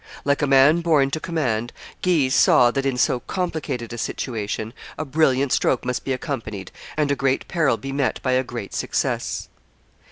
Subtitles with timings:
[0.25, 5.05] Like a man born to command, Guise saw that, in so complicated a situation, a
[5.05, 9.47] brilliant stroke must be accomplished and a great peril be met by a great success.